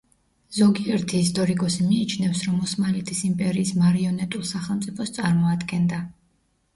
ზოგიერთი 0.59 1.17
ისტორიკოსი 1.25 1.83
მიიჩნევს, 1.89 2.41
რომ 2.47 2.63
ოსმალეთის 2.67 3.21
იმპერიის 3.29 3.73
მარიონეტულ 3.81 4.47
სახელმწიფოს 4.53 5.13
წარმოადგენდა. 5.19 6.01